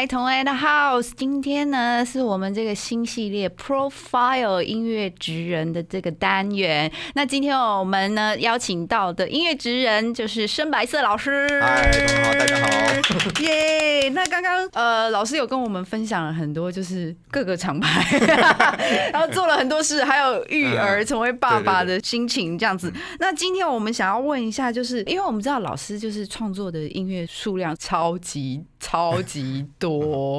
[0.00, 1.10] 来，同 A 的 House。
[1.14, 6.90] 今天呢，是我们这个新系列 Profile 音乐职人的这个单元。
[7.14, 11.46] 那今天我们呢邀请到的音乐职人就是深白色老师。
[11.60, 12.68] 嗨，同学好，大家好。
[13.42, 18.18] 耶那刚刚呃，老师有跟我们分享了很多，就是各个厂牌，
[19.12, 22.90] 然后做了很多事，还有育儿、嗯成为爸爸的心情这样子。
[23.18, 30.29] 那今天我们想要问一下，就是因为我们知道老师就是创作的音乐数量超级超级多，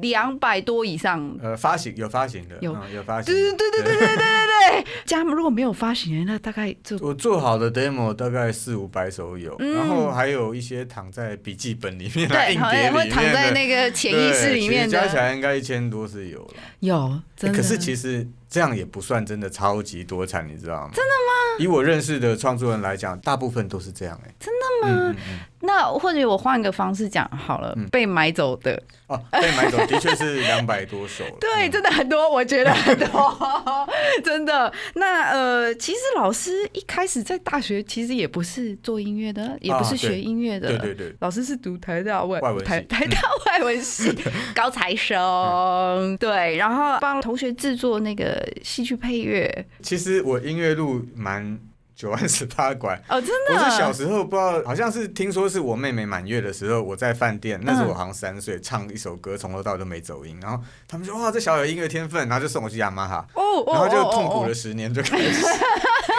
[0.00, 1.36] 两百多以上。
[1.42, 3.32] 呃，发行有发行的，有嗯有发行。
[3.32, 15.20] 对对对对对对对对对，加如果没有发行人，那大概就我做好的 demo 大概四五百首有，嗯然后还有一些躺在笔记本里面、啊、对，会躺在那个潜意识里面的加起的。
[15.22, 16.54] 来应该一千多是有了。
[16.80, 17.56] 有，真的。
[17.58, 20.90] 可是其实这样也不算真的超级多产，你知道吗？
[20.94, 21.58] 真的吗？
[21.58, 25.16] 以我认识的创作人来讲，大部分都是这样哎、真的吗？
[25.64, 27.88] 那或者我换个方式讲好了，嗯。
[27.90, 31.36] 被买走的，哦，被买走的确是两百多首了。
[31.40, 31.70] 对，嗯。
[31.70, 33.38] 真的很多，我觉得很多，
[34.24, 34.72] 真的。
[34.94, 41.14] 那呃，其实老师一开始在大学其实也不是做音乐的，也不是学音乐的，对对对。
[41.20, 44.12] 老师是读台大外外文系台台大外文系
[44.54, 51.58] 高材生，对，然后帮同学制作那个戏剧配乐，其实我音乐路蛮
[51.94, 53.00] 九万十八拐。
[53.08, 65.46] 哦，真的，我是小时候不知道，好像是听说是我妹妹满月的时候，我在饭店，那时候我好像三岁，唱一首歌从头到尾都没走音，然后他们说哇这小有音乐天分，然后就送我去雅马哈，哦，哦然后就痛苦哦了十年就开始，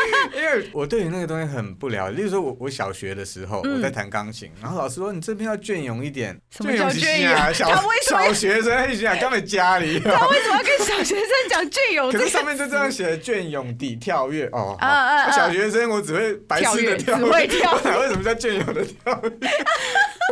[0.35, 2.17] 因为我对于那个东西很不了解。
[2.17, 7.51] 例如说我我小学的时候嗯我在弹钢琴，然后老师说你这边要隽永一点，什么叫是隽永啊？
[7.53, 7.69] 小
[8.07, 9.99] 小 学生一下，根本家里。
[9.99, 19.49] 他为什么要跟小学生讲隽永这个可是上面就这样写隽永底跳跃哦，啊啊啊小学生我只会白痴的跳跳跃只会跳跃为什么叫隽永的跳跃？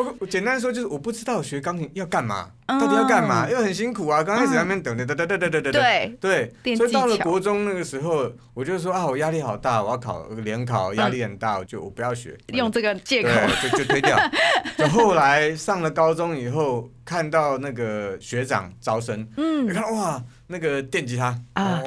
[0.02, 3.50] 我我简单说就是我不知道学钢琴要干嘛，嗯到底要干嘛？
[3.50, 6.54] 因为很辛苦啊，刚开始那边等等等等等等等等，对。
[6.76, 12.38] 所以到了国中那个时候，我就说啊，我压力好大，我要考联考，压力很大，我就我不要学。
[12.48, 13.30] 用这个借口
[13.62, 14.18] 就就推掉。
[14.78, 21.82] 就后来上了高中以后，看到那个学长招生，嗯，你看哇，那个电吉他啊，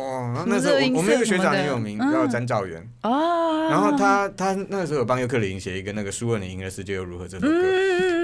[0.46, 3.68] 那时候我我们那个学长很有名，叫詹兆元哦。
[3.68, 7.52] 然后他他那时候有帮尤克里里写一个那个《书问你赢了世界又如何》这首歌。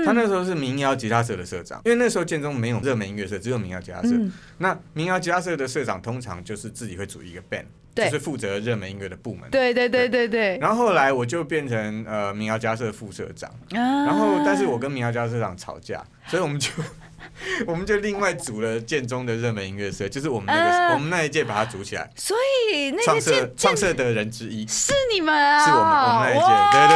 [0.03, 4.09] 嗯，他那时候是民谣吉他社的社长，因为那时候建中没有热门音乐社，只有民谣吉他社。
[4.13, 7.65] 嗯那民谣吉他社的社长通常就是自己会组一个 band，
[7.95, 9.51] 对就是负责热门音乐的部门。
[9.51, 16.71] 对对对对对，然后后来我就变成呃民谣吉他社副社长，然然后但是我跟民谣吉他社长吵架，所以我们就
[17.67, 22.37] 我们就另外组了建中的热门音乐社，就是我们那个、啊我们那一届把它组起来，所
[22.73, 24.65] 以那创社个建创社的人之一。
[24.69, 26.95] 是你们啊，是我们我们那一届哇对对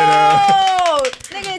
[1.33, 1.59] 对，那个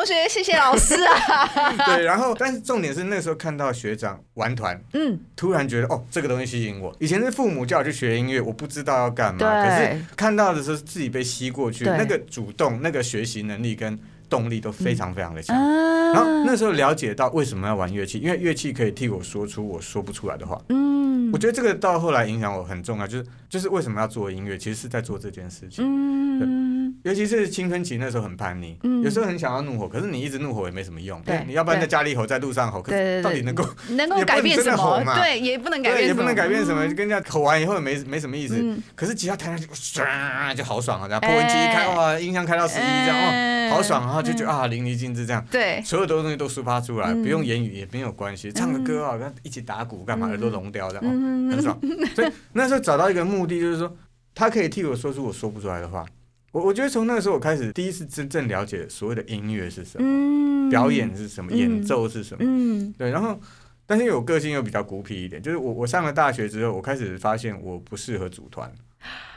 [0.00, 6.90] 同学，谢谢老师啊， 对，然后但是重点是那时候看到学长玩团，嗯，突然觉得哦，这个东西吸引我。
[6.98, 9.68] 以前是父母叫我去学音乐，我不知道要干嘛，对。
[9.68, 13.98] 可是看到的时候是自己被吸过去，那个主动、那个学习能力跟
[14.30, 15.54] 动力都非常非常的强。
[15.54, 20.58] 啊，然后那时候了解到为什么要玩乐器，因为乐器可以替我说出我说不出来的话。
[20.68, 21.00] 嗯
[21.32, 25.84] 我觉得这个到后来影响我很重要，就是就是为什么要做音乐，其实是在做这件事情。
[25.86, 31.20] 嗯，尤其是青春期那时候很叛逆，嗯有时候很想要怒吼，可是你一直怒吼也没什么用。
[31.22, 35.04] 对你要不然在家里吼，在路上吼，可是到底能够 能够改变什么？
[35.14, 38.56] 对，也不能改对，变什么，也不能改变什么，跟人家吼完以后也没没什么意思。
[38.60, 41.06] 嗯可是吉他弹上去，唰就好爽啊！
[41.08, 43.30] 然后破音机一开，哇，音箱开到十一这样，哎哦，
[43.70, 45.44] 好爽，然后就觉得啊，淋漓尽致这样。
[45.50, 51.04] 对，所有的东西都抒发出来，不用言语也没有关系，唱个歌啊，跟一起打鼓干嘛，耳朵聋掉这样，
[51.50, 51.78] 很爽。
[52.14, 53.96] 所以那时候找到一个目的，就是说
[54.34, 56.04] 他可以替我说出我说不出来的话。
[56.52, 62.92] 我我觉得从那个时候我开始，第一次真正了解所谓的音乐是什么，表演是什么，演奏是什么。
[62.98, 63.38] 对，然后
[63.86, 68.68] 但是因为我个性又比较孤僻一点，就是我我上了大学之后，我开始发现我不适合组团。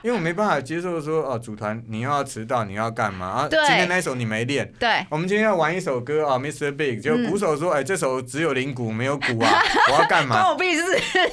[0.01, 3.47] 因为我没办法接受说哦，组团你又要迟到，你要干嘛啊？
[3.49, 4.69] 今天那一首你没练。
[4.77, 6.75] 对，我们今天要玩一首歌啊，Mr.
[6.75, 10.49] Big，就嗯鼓手说，哎、这首只有零鼓没有鼓啊，我要干 关嘛？
[10.49, 10.83] 我屁事。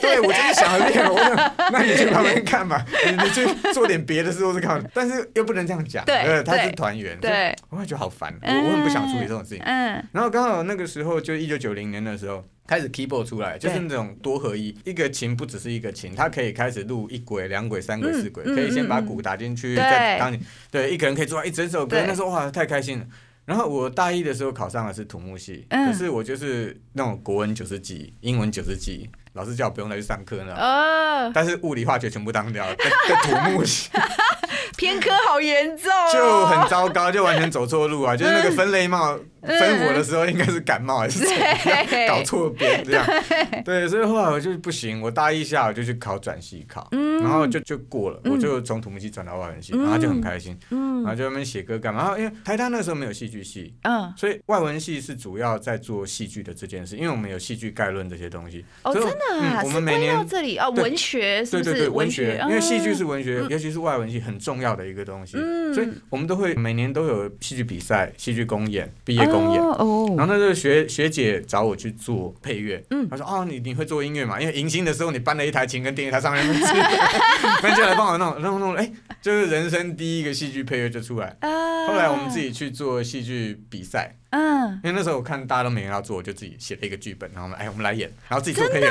[0.00, 9.64] 对，我就是想练，我想那你去旁边干嘛，你你去做点别的事或是干嘛，但是又不能这样讲，对呃他是团员，对，我会觉得好烦，我我很不想处理这种事情。
[9.64, 12.44] 嗯然后刚好那个时候就一九九零年的时候。
[12.70, 20.38] 开始 keyboard 出来，就是那种多合一，一个琴不只是一个琴，它可以开始录一轨、两轨、三轨、嗯四轨，嗯可以先把嗯鼓打进去，对再当你
[20.70, 23.06] 对一个人可以做到一整首歌，那时候哇太开心了。
[23.44, 30.54] 然后我大一的时候考上的是土木系，嗯可是我就是那种国文九十几、英文九十几，老师叫我不用再去上课呢。
[30.54, 33.90] 呃，但是物理化学全部当掉，在 在土木系
[34.78, 38.16] 偏科好严重哦，就很糟糕，就完全走错路啊！
[38.16, 41.36] 就是那个分类帽嗯分我的时候，应该是感冒还是怎么，
[41.90, 42.08] 对。
[42.08, 43.06] 搞错边这样。
[43.64, 47.20] 对，所以后来我就不行，我大一下我就去考转系考，嗯。
[47.20, 48.32] 然后就就过了，嗯。
[48.32, 52.02] 我就从土木系转到外文系，然后就很开心，嗯然后就那边写歌干嘛？
[52.02, 53.74] 然后因为台大那时候没有戏剧系。
[53.82, 58.64] 嗯，所以外文系是主要在做戏剧的这件事，因为我们有戏剧概论这些东西。
[58.82, 61.64] 哦，真的我们每年到这里哦，对文学是不是？
[61.64, 63.48] 对对对，文学，因为戏剧是嗯文学，嗯。
[63.50, 65.74] 尤其是外文系很重要的一个东西，嗯。
[65.74, 69.60] 所以我们都会每年都有戏剧比赛、戏剧公演、毕业公演。
[70.16, 74.40] 然后那时候学学姐找我去做配乐，嗯她说哦你你会做音乐嘛？
[74.40, 76.60] 因为迎新的时候你搬了一台琴跟电吉他上面去，
[77.62, 78.90] 那就来帮我弄弄弄，哎，
[79.22, 81.36] 就是人生第一个戏剧配乐就出来。
[81.40, 88.88] 啊后来我们自己去做戏剧比赛，嗯，因为那时候我看大家都没人要做，我就自己写了一个剧本，然后我们哎我们来演，然后自己做配乐，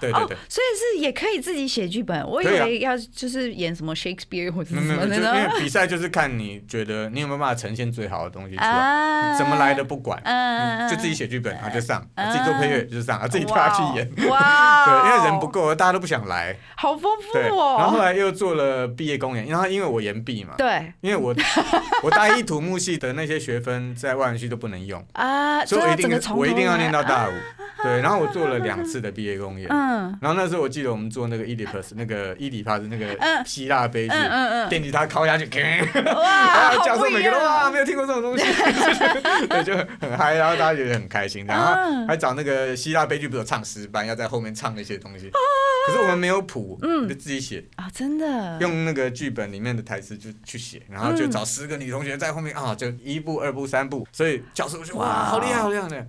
[0.00, 2.26] 对对对哦。，所以是也可以自己写剧本。
[2.26, 14.10] 我以为要就是演什么 Shakespeare 或者什么的就因为比赛就是看你觉得你有没有办法呈现最好的东西出来，啊怎么来的不管，嗯就自己写剧本，然后就上，嗯自己做配乐就是上，啊自己跳下去演。
[14.28, 16.56] 哇对，因为人不，够，大家都不想来。
[16.76, 18.04] 好丰富哦，然后后哦。
[18.04, 21.34] 来又做了毕业公演，然后因为我研毕嘛，对因为我
[22.02, 27.32] 我大一土木系的那些学分在外文系都不能用，啊，所以我一定我一定要到大五。
[27.82, 29.68] 对， 然后我做了两次的毕业公演。
[29.70, 30.16] 嗯。
[30.20, 33.44] 然后那时候我记得我们做那个伊底帕斯那个伊底帕斯那个嗯。
[33.44, 38.44] 希腊悲剧，嗯嗯电吉他敲下去，嗯， 哇，教授每个都哇，样没有听过这种东西，
[39.48, 42.06] 对，就很嗨，然后大家觉得很开心，然后嗯。
[42.06, 45.30] 还找那个希腊悲剧，不是有唱诗班，要在后面唱那些东西，
[45.86, 47.08] 可是我们没有谱，嗯。
[47.08, 51.30] 就自己写，啊，真的，用那个剧本里面的台词就去写，然后就嗯。
[51.30, 56.06] 找十个女同学在后面啊，就一步、二步、三步，所以教授就哇哇，好厉害，好厉害的。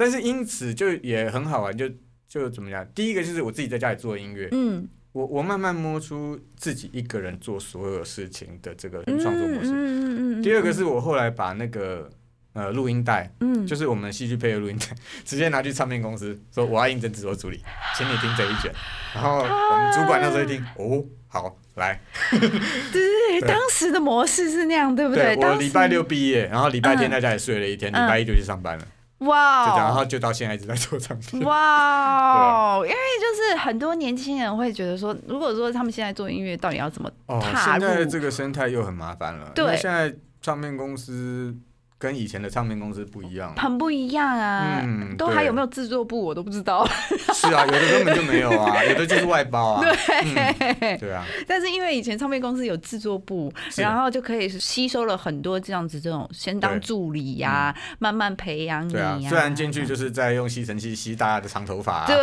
[0.00, 1.86] 但是因此就也很好玩，就
[2.26, 2.86] 就怎么讲？
[2.94, 9.70] 第一个就是我自己在家里做音乐，嗯，我我慢慢摸出自己一个人做所有事情的这个创作模式。
[9.70, 12.08] 嗯嗯嗯第二个是我后来把那个
[12.54, 14.86] 呃录音带，嗯，就是我们戏剧配的录音带，
[15.22, 17.60] 直接拿去唱片公司说我要应征制作助理，
[17.94, 18.72] 请你听这一卷。
[19.14, 22.00] 然后我们主管那时候一听，哦，好，来，
[22.30, 25.36] 对对对，当时的模式是那样，对不对？
[25.36, 27.12] 我礼拜六毕业，然后礼拜天嗯。
[27.12, 31.42] 在家里睡了一天，礼嗯拜一就去上班了，就哇这样，然哦，后就到现在一直在做唱片。
[31.42, 38.04] 哇哦， 因为就是很多年轻人会觉得说，如果说他们现在做音乐，到底要怎么哦，现在？
[38.06, 41.54] 这个生态又很麻烦了，对因为现在唱片公司
[42.00, 43.54] 跟以前的唱片公司不一样。
[43.56, 46.84] 很不一样啊，嗯都还有没有制作部我都不知道。
[47.34, 49.82] 是啊，有的根本就没有啊，有的就是外包啊。
[49.82, 62.16] 对，对啊，但是因为以前唱片公司有制作部，然后就可以吸收了很多这样子这种先当助理呀、慢慢培养你对啊、，虽然进去就是在用吸尘器吸大家的长头发、啊，对，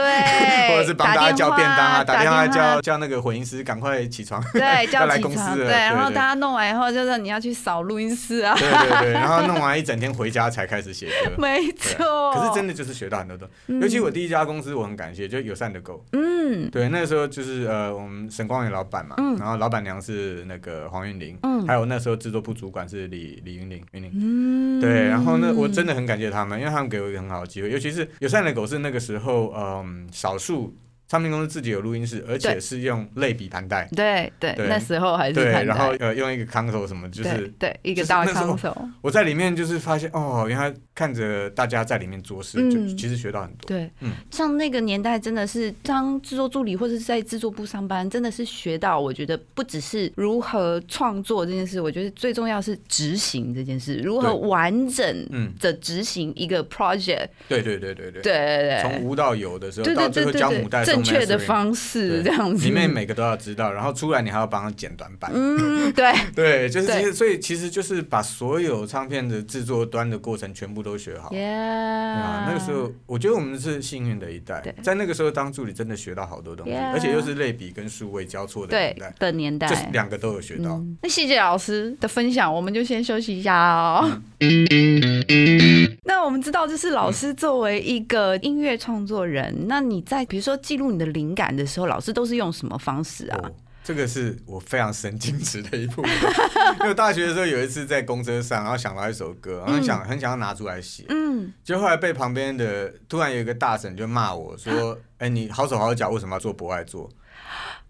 [0.69, 4.43] 或者是帮大家叫便当啊，打电话叫叫那个混音师赶快起床。
[4.53, 11.31] 对叫来公司对然后大家弄完以后，就是你要去扫录音室啊，对对对，然后弄完一整天回家才开始写歌。
[11.37, 12.33] 没对错。
[12.33, 16.05] 可是真的就是学到很多东西，尤其我第一家公司，我很感谢，就友善的狗。
[16.11, 24.11] 嗯对，那时候就是呃，我们沈光远老板嘛，嗯然后老板娘是那个黄韵玲，嗯还有那时候制作部主管是李李云玲，云玲。
[24.13, 30.73] 嗯，对，然后呢，我真的很感谢他们，因为他们给我一个很好的机会，尤其是友善的狗是那个时候，嗯，少数
[31.07, 34.67] 唱片公司自己有录音室，而且是用类比盘带，对对，对。
[34.67, 43.67] 那时候还是对，然后呃用一个 console 什么，就是对对一个大 console，我在里面就是发现哦，原来看着大家在里面做事，就嗯其实学到很多。
[43.67, 57.27] 对，嗯像那个年代真的是当制作助理或者是在制作部上班，真的是学到，我觉得不只是如何创作这件事，我觉得最重要是执行这件事，如何完整嗯，的执行一个 project。
[57.47, 58.21] 对对对对对。
[58.23, 62.65] 对对对，从无到有的时候，到最后交母带正确的方式，这样子。
[62.65, 65.31] 里面每个都要知道，然后出来你还要帮他剪短板。
[65.33, 71.31] 嗯，对， 对，就是其实，所以其实就是把所有唱片的制作端的过程全部都学好。
[71.33, 80.71] 耶、啊，那个时候我觉得我们是幸运的一代，在那个时候当助理真的学到好多东西而且又是类比跟数位交错的代，的年代，就是两个都有学到。
[80.71, 84.21] 嗯，那谢谢老师的分享，我们就先休息一下哦。
[86.05, 93.39] 那我们知道，就是老师作为一个音乐创作人，那你在比如说记录你的灵感的时候，老师都是用什么方式啊？
[93.43, 93.51] 哦，
[93.87, 96.11] 这个是我非常神经质的一部分。
[96.83, 107.09] 因为大学的时候有一次在公车上，然后想到一首歌，然后想很想要拿出来写，嗯，就后来被旁边的突然有一个大婶就骂我说： “哎、你好手好脚，为什么要做博爱座？”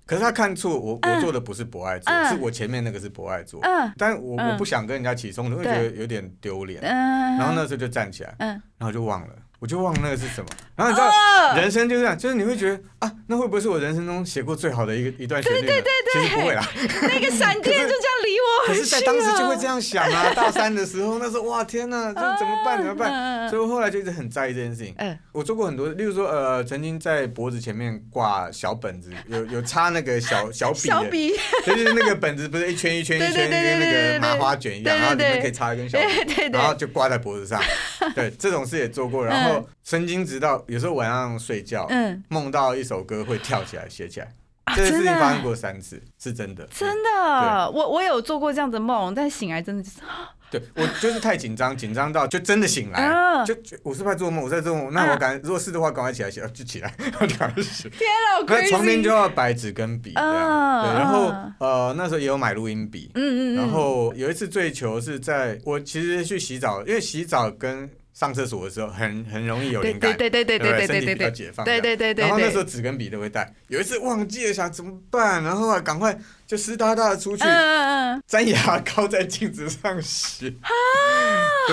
[0.06, 2.30] 可是他看错我，我做的不是博爱座，嗯。
[2.30, 3.60] 是我前面那个是博爱座。
[3.64, 3.92] 嗯。
[3.98, 4.52] 但我嗯。
[4.52, 6.80] 我不想跟人家起冲突，会觉得有点丢脸。
[6.84, 10.48] 嗯，然后那时候就站起来，嗯，然后就忘了，我就忘了那个是什么。
[10.78, 15.68] 然后你知道，哦人生就这样，就是你会觉得啊，那会不会是我人生中写过最好的一个一段旋律对？
[15.68, 16.64] 对对对其实不会啦。
[17.02, 20.32] 那个闪电就这样离我 可是，在当时就会这样想啊。
[20.36, 22.78] 大三的时候，那时候哇天哪， 这怎么办？
[22.78, 23.50] 怎么嗯办？
[23.50, 24.94] 所以我后来就一直很在意这件事情。
[24.98, 31.34] 嗯我做过很多，例如说，呃，曾经在脖子前面挂小本子，有有插那个小小笔的，小笔，
[31.64, 36.06] 就是那个本子不是一圈一圈一圈，跟那个麻花卷一样，然后里面可以插一根小笔。
[36.52, 37.62] 然，后就挂在脖子上。
[38.16, 39.26] 对，这种事也做过。
[39.26, 44.34] 然后神经直到有时候晚上睡觉，嗯，梦到一首歌会跳起来写起来。
[44.66, 46.68] 啊这个事情发生过三次，是真的。
[46.68, 50.00] 真的，我我有做过这样的梦，但醒来真的就是
[50.50, 54.44] 对我就是太紧张，紧张到就真的醒来，啊就就我是不是在做梦？
[54.44, 56.94] 我在做梦，那我赶如果是的话，赶快起来写，就起来，
[57.38, 57.90] 赶快写。
[57.90, 70.88] 天啊，好那床边就要摆纸跟笔这样，啊对，然后啊呃那时候也有买录音笔，嗯嗯嗯，然后有一次追求是在我其实去洗澡，因为洗澡跟上厕所的时候很很容易有灵感，对对对对对对对？
[70.88, 80.58] 对身体比较对解放，对对对对，然后那时候纸跟笔都会带，有一次忘记了想怎么办，然后啊赶快就湿哒哒的出去，嗯嗯嗯，沾牙膏在镜子上洗，对，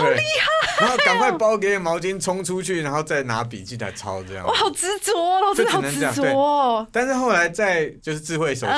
[0.00, 4.44] 好厉害，然后赶快包给毛巾冲出去，然后再拿笔记来抄这样。
[4.46, 4.54] 哇，。
[4.54, 8.72] 好执着哦，老师好执着哦，但是后来在就是智慧手机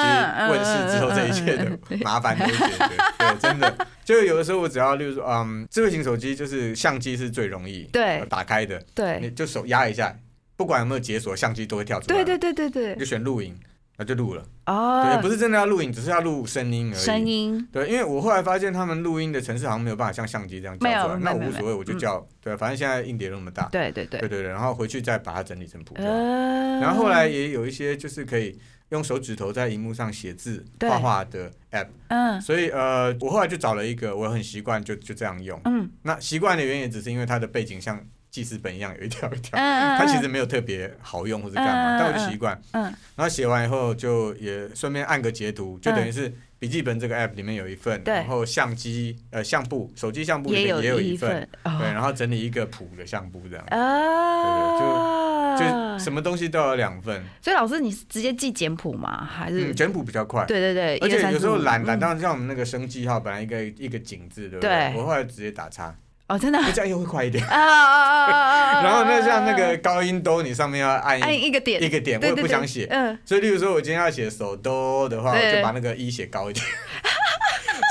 [0.51, 2.89] 问世之后，这一切的麻烦都解决。
[3.19, 8.19] 对，真的，就有的时候我只要，例如说，嗯，智慧型手机就是相机是最容易对。
[8.19, 8.83] 呃打开的，
[9.21, 10.15] 你就手压一下，
[10.57, 12.17] 不管有没有解锁，相机都会跳出来。
[12.17, 13.57] 对对对对对，你就选录影，
[13.97, 14.43] 那就录了。
[14.43, 17.01] 对，哦，不是真的要录影，只是要录声音而已。
[17.01, 22.29] 声音，对，因为我后来发现他们录音的程式好像没有办法像相机这样叫出来，那我无所谓，我就嗯叫。
[22.41, 23.69] 对，反正现在硬碟那么大。
[23.71, 26.13] 对对对对，对对，然后回去再把它整理成谱这样。
[26.13, 28.59] 呃，然后后来也有一些就是可以
[28.91, 35.61] 用手指头在荧幕上写字、对画画的 app，嗯所以呃，我后来就找了一个我很习惯就就这样用。
[35.65, 38.01] 嗯那习惯的原因也只是因为它的背景像
[38.37, 42.61] 记事本一样有一条一条，嗯，它其实没有特别好用或者干嘛，嗯但我就习惯。
[42.73, 42.83] 嗯。
[42.83, 55.65] 然后写完以后就也顺便按个截图，就等于是笔记本这个 app 里面有一份，然后相机呃相簿手机相簿里也有面也有一份对，然后整理一个谱的相簿这样，啊，就
[56.05, 59.25] 什么东西都有两份，所以老师，你是直接记简谱吗？
[59.25, 60.45] 还是嗯，简谱比较快。
[60.45, 64.93] 对对对，而且有时候懒懒到到像我们那个生记号，本来一个一个井字，对不对。
[64.95, 65.95] 我后来直接打叉，
[66.29, 67.45] 哦，真的这样又会快一点。
[67.47, 68.33] 啊啊啊
[68.79, 68.83] 啊！
[68.83, 72.87] 然后那像那个高音哆，你上面要按按一一个点，一个点，我也不想写。
[72.91, 76.67] 嗯，所以，例如说，我今天要写手哆的话，我就把那个一写高一点，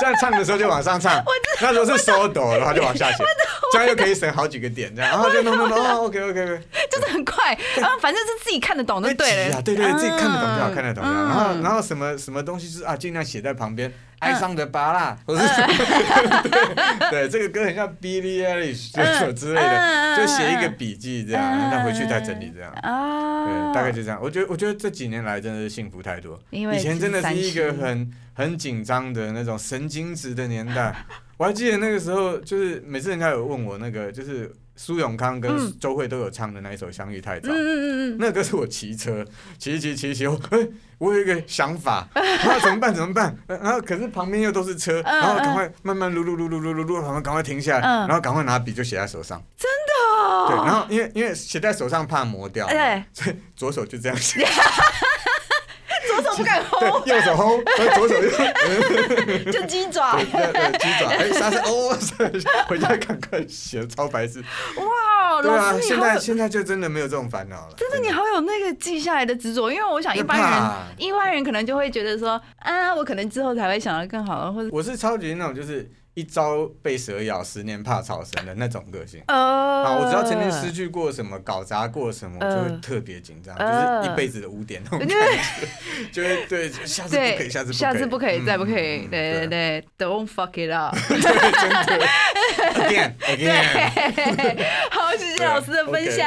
[0.00, 1.24] 这样唱的时候就往上唱。
[1.62, 3.24] 那时候是手哆的话，就往下写，
[3.72, 11.02] 这样又可以省好几个点，这样，然后就弄弄弄哦，OK OK OK， 就是很快，然后反正是自己看得懂就对了啊，，对对，自己看得懂就好，嗯看得懂。
[11.02, 22.72] 然后然后什么什么东西就是啊，尽量写在旁边，哀伤的巴拉， 对对，这个歌很像 Billie Eilish 就之类的，就写一个笔记这样，那回去再整理这样。
[22.82, 24.18] 啊，对，大概就这样。
[24.22, 26.38] 我觉得，我觉得这几年来真的是幸福太多。
[26.50, 30.94] 以前真的是一个很很紧张的那种神经质的年代。
[31.36, 35.72] 我还记得那个时候，就是每次人家有问我那个，就是苏永康跟嗯。
[35.80, 39.24] 周慧都有唱的那一首《相遇太早》嗯嗯嗯嗯，那个是我骑车，
[39.58, 40.58] 骑骑骑骑，我哎、
[40.98, 42.94] 我有一个想法，然 后怎么办？
[42.94, 43.36] 怎么办？
[43.48, 48.06] 呃然后可是旁边又都是车，嗯然后赶快慢慢撸撸撸撸撸撸撸，然后赶快停下来，嗯。
[48.06, 49.38] 然后赶快拿笔就写在手上。
[49.38, 50.46] 哦。
[50.48, 54.40] 对，然后因为因为写在手上怕磨掉，对所以左手就这样写，
[56.36, 57.64] 不敢对，吼，右手轰，
[57.94, 58.14] 左手
[59.44, 61.96] 就 就鸡爪，对对鸡爪，哎，啥是哦，
[62.68, 64.40] 回家赶快写，超白痴。
[64.76, 67.74] 哇，对啊老，师你现，在现在就真的没有这种烦恼了。
[67.76, 70.50] 真的你好有那个记下来的执着，因为我想一般人。
[70.50, 70.62] 人。
[70.98, 79.22] 一般人可能就会觉得说，啊，我可能之后才会想到更好的，或者我是超级那种就是一朝被蛇咬，十年怕草绳的那种个性。
[79.28, 85.14] 呃，啊，我只要曾经失去过什么，搞砸过什么，我就会呃特别紧张，呃就是一辈子的污点那种感觉，
[86.10, 90.96] 就会对，下次不可以，下次下次不可以，再不可以，嗯对对对，Don't fuck it up。
[92.80, 96.26] again again，好，谢谢老师的分享。